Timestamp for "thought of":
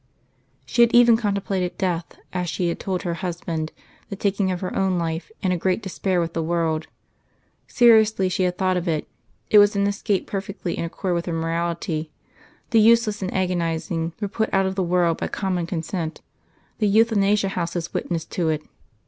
8.57-8.87